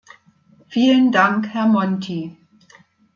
[0.67, 2.35] Vielen Dank, Herr Monti!